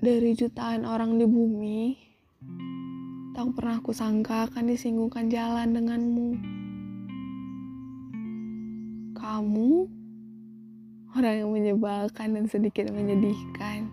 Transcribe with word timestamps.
Dari 0.00 0.32
jutaan 0.32 0.88
orang 0.88 1.20
di 1.20 1.28
bumi, 1.28 1.92
tak 3.36 3.52
pernah 3.52 3.84
kusangka 3.84 4.48
akan 4.48 4.72
disinggungkan 4.72 5.28
jalan 5.28 5.76
denganmu. 5.76 6.28
Kamu 9.12 9.72
orang 11.12 11.34
yang 11.44 11.52
menyebalkan 11.52 12.32
dan 12.32 12.48
sedikit 12.48 12.88
menyedihkan. 12.88 13.92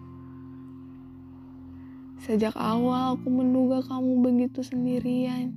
Sejak 2.24 2.56
awal 2.56 3.20
aku 3.20 3.28
menduga 3.28 3.84
kamu 3.84 4.24
begitu 4.24 4.64
sendirian, 4.64 5.52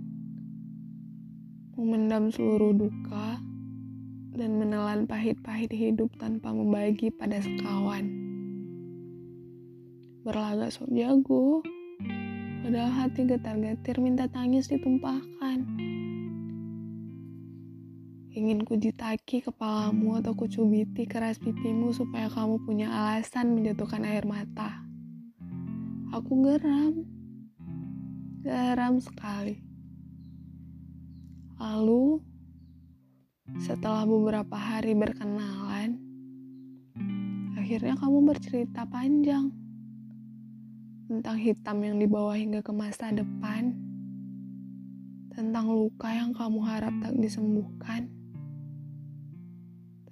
memendam 1.78 2.26
seluruh 2.34 2.74
duka 2.74 3.38
dan 4.34 4.58
menelan 4.58 5.06
pahit-pahit 5.06 5.70
hidup 5.70 6.10
tanpa 6.18 6.50
membagi 6.50 7.14
pada 7.14 7.38
sekawan 7.38 8.29
berlagak 10.20 10.68
sok 10.68 10.92
jago, 10.92 11.64
padahal 12.60 12.92
hati 12.92 13.24
getar-getir 13.24 13.96
minta 14.04 14.28
tangis 14.28 14.68
ditumpahkan. 14.68 15.64
Ingin 18.30 18.62
kujitaki 18.62 19.40
kepalamu 19.40 20.20
atau 20.20 20.36
kucubiti 20.36 21.08
keras 21.08 21.40
pipimu 21.40 21.90
supaya 21.96 22.28
kamu 22.28 22.60
punya 22.62 22.92
alasan 22.92 23.56
menjatuhkan 23.56 24.04
air 24.04 24.28
mata. 24.28 24.84
Aku 26.12 26.44
geram, 26.44 27.00
geram 28.44 29.00
sekali. 29.00 29.56
Lalu, 31.56 32.20
setelah 33.56 34.04
beberapa 34.04 34.54
hari 34.54 34.92
berkenalan, 34.92 35.96
akhirnya 37.56 37.96
kamu 37.98 38.18
bercerita 38.30 38.86
panjang 38.86 39.59
tentang 41.10 41.42
hitam 41.42 41.82
yang 41.82 41.98
dibawa 41.98 42.38
hingga 42.38 42.62
ke 42.62 42.70
masa 42.70 43.10
depan, 43.10 43.74
tentang 45.34 45.66
luka 45.66 46.06
yang 46.06 46.30
kamu 46.30 46.62
harap 46.62 46.94
tak 47.02 47.18
disembuhkan, 47.18 48.06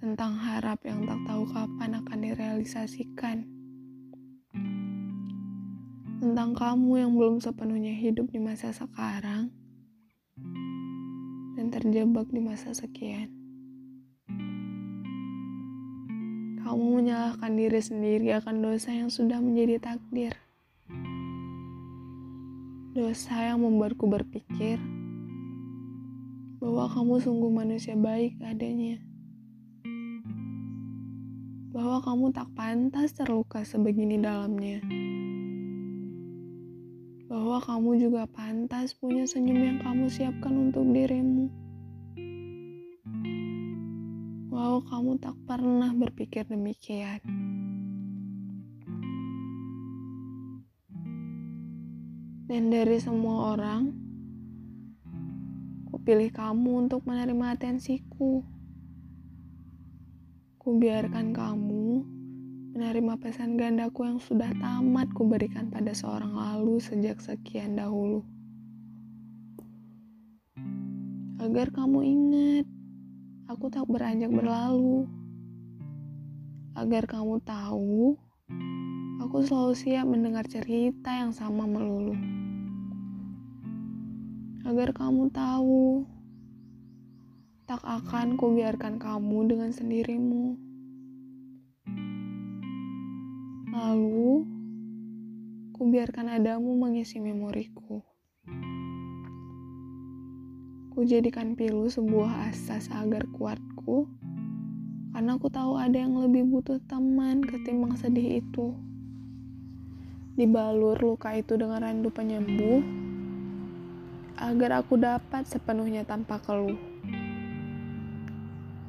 tentang 0.03 0.35
harap 0.35 0.83
yang 0.83 1.07
tak 1.07 1.23
tahu 1.23 1.47
kapan 1.55 2.03
akan 2.03 2.19
direalisasikan, 2.19 3.47
tentang 6.19 6.51
kamu 6.59 6.91
yang 6.99 7.15
belum 7.15 7.39
sepenuhnya 7.39 7.95
hidup 7.95 8.35
di 8.35 8.43
masa 8.43 8.75
sekarang 8.75 9.55
dan 11.55 11.67
terjebak 11.71 12.27
di 12.27 12.43
masa 12.43 12.75
sekian. 12.75 13.31
Kamu 16.67 16.99
menyalahkan 16.99 17.55
diri 17.55 17.79
sendiri 17.79 18.35
akan 18.35 18.67
dosa 18.67 18.91
yang 18.91 19.15
sudah 19.15 19.39
menjadi 19.39 19.79
takdir 19.79 20.48
dosa 22.97 23.53
yang 23.53 23.61
membuatku 23.61 24.09
berpikir 24.09 24.81
bahwa 26.59 26.89
kamu 26.91 27.15
sungguh 27.21 27.51
manusia 27.53 27.95
baik 27.95 28.41
adanya. 28.41 28.99
Bahwa 31.69 32.03
kamu 32.03 32.35
tak 32.35 32.49
pantas 32.57 33.15
terluka 33.15 33.63
sebegini 33.63 34.19
dalamnya. 34.19 34.83
Bahwa 37.29 37.61
kamu 37.61 38.09
juga 38.09 38.25
pantas 38.27 38.97
punya 38.97 39.29
senyum 39.29 39.61
yang 39.63 39.79
kamu 39.85 40.09
siapkan 40.09 40.73
untuk 40.73 40.89
dirimu. 40.89 41.53
Wow, 44.49 44.83
kamu 44.83 45.23
tak 45.23 45.37
pernah 45.47 45.93
berpikir 45.95 46.49
demikian. 46.51 47.48
Dan 52.49 52.73
dari 52.73 52.97
semua 52.97 53.53
orang, 53.53 53.93
ku 55.93 56.01
pilih 56.01 56.33
kamu 56.33 56.89
untuk 56.89 57.05
menerima 57.05 57.53
atensiku. 57.53 58.41
Ku 60.57 60.69
biarkan 60.81 61.37
kamu 61.37 62.17
menerima 62.73 63.21
pesan 63.21 63.61
gandaku 63.61 64.09
yang 64.09 64.17
sudah 64.17 64.49
tamat 64.65 65.13
ku 65.13 65.29
berikan 65.29 65.69
pada 65.69 65.93
seorang 65.93 66.33
lalu 66.33 66.81
sejak 66.81 67.21
sekian 67.21 67.77
dahulu. 67.77 68.25
Agar 71.45 71.69
kamu 71.69 72.01
ingat, 72.01 72.67
aku 73.45 73.69
tak 73.69 73.85
beranjak 73.93 74.33
berlalu. 74.33 75.05
Agar 76.73 77.05
kamu 77.05 77.45
tahu, 77.45 78.17
aku 79.29 79.45
selalu 79.45 79.77
siap 79.77 80.09
mendengar 80.09 80.49
cerita 80.49 81.13
yang 81.13 81.37
sama 81.37 81.69
melulu 81.69 82.17
agar 84.65 84.97
kamu 84.97 85.29
tahu 85.29 86.09
tak 87.69 87.85
akan 87.85 88.41
kubiarkan 88.41 88.97
kamu 88.97 89.53
dengan 89.53 89.69
sendirimu. 89.69 90.57
Lalu, 93.69 94.49
kubiarkan 95.77 96.33
adamu 96.33 96.81
mengisi 96.81 97.21
memoriku. 97.21 98.01
Kujadikan 100.97 101.53
pilu 101.53 101.85
sebuah 101.85 102.49
asas 102.49 102.89
agar 102.97 103.29
kuatku, 103.37 104.09
karena 105.13 105.37
aku 105.37 105.53
tahu 105.53 105.77
ada 105.77 106.01
yang 106.01 106.17
lebih 106.17 106.49
butuh 106.49 106.81
teman 106.89 107.45
ketimbang 107.45 107.93
sedih 107.93 108.41
itu. 108.41 108.88
Dibalur 110.39 110.95
luka 111.03 111.35
itu 111.35 111.59
dengan 111.59 111.83
randu 111.83 112.15
penyembuh, 112.15 112.79
agar 114.39 114.79
aku 114.79 114.95
dapat 114.95 115.43
sepenuhnya 115.51 116.07
tanpa 116.07 116.39
keluh. 116.39 116.79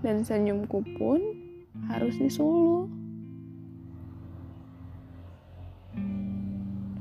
Dan 0.05 0.21
senyumku 0.21 0.85
pun 0.93 1.17
harus 1.89 2.13
disuluh. 2.21 2.85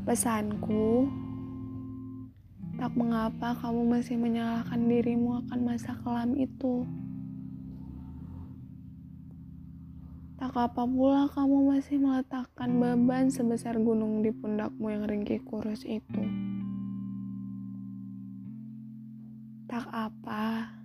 Pesanku, 0.09 1.13
tak 2.81 2.97
mengapa 2.97 3.53
kamu 3.61 4.01
masih 4.01 4.17
menyalahkan 4.17 4.81
dirimu 4.81 5.45
akan 5.45 5.61
masa 5.61 5.93
kelam 6.01 6.33
itu. 6.41 6.89
Tak 10.39 10.55
apa 10.55 10.87
pula 10.87 11.27
kamu 11.35 11.75
masih 11.75 11.99
meletakkan 11.99 12.79
beban 12.79 13.27
sebesar 13.27 13.75
gunung 13.83 14.23
di 14.23 14.31
pundakmu 14.31 14.87
yang 14.87 15.11
ringkih 15.11 15.43
kurus 15.43 15.83
itu. 15.83 16.23
Tak 19.67 19.91
apa 19.91 20.79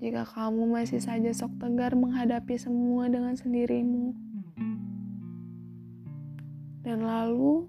jika 0.00 0.24
kamu 0.24 0.72
masih 0.72 1.04
saja 1.04 1.28
sok 1.36 1.60
tegar 1.60 1.92
menghadapi 1.92 2.56
semua 2.56 3.12
dengan 3.12 3.36
sendirimu. 3.36 4.16
Dan 6.80 7.04
lalu 7.04 7.68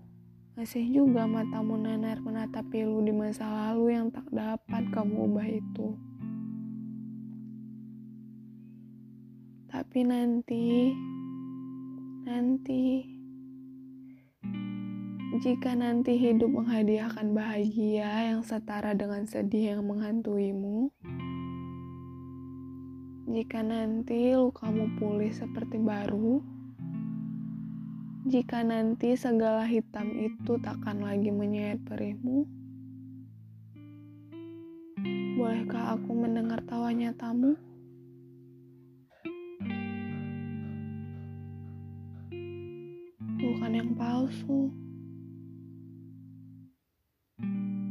masih 0.56 0.88
juga 0.88 1.28
matamu 1.28 1.76
nanar 1.76 2.24
menatap 2.24 2.64
pilu 2.72 3.04
di 3.04 3.12
masa 3.12 3.52
lalu 3.52 4.00
yang 4.00 4.08
tak 4.16 4.32
dapat 4.32 4.84
kamu 4.96 5.28
ubah 5.28 5.48
itu. 5.52 5.88
Tapi 9.68 10.00
nanti, 10.08 10.96
nanti, 12.28 13.08
jika 15.40 15.80
nanti 15.80 16.20
hidup 16.20 16.52
menghadiahkan 16.60 17.32
bahagia 17.32 18.36
yang 18.36 18.44
setara 18.44 18.92
dengan 18.92 19.24
sedih 19.24 19.80
yang 19.80 19.88
menghantuimu, 19.88 20.92
jika 23.32 23.64
nanti 23.64 24.36
lukamu 24.36 24.92
pulih 25.00 25.32
seperti 25.32 25.80
baru, 25.80 26.44
jika 28.28 28.60
nanti 28.60 29.16
segala 29.16 29.64
hitam 29.64 30.12
itu 30.12 30.60
takkan 30.60 31.00
lagi 31.00 31.32
menyayat 31.32 31.80
perihmu, 31.88 32.44
bolehkah 35.40 35.96
aku 35.96 36.12
mendengar 36.12 36.60
tawanya 36.68 37.16
tamu? 37.16 37.56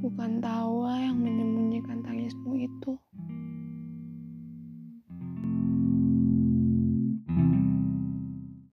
Bukan 0.06 0.38
tawa 0.38 1.00
yang 1.00 1.18
menyembunyikan 1.18 2.04
tangismu 2.04 2.54
itu. 2.60 2.92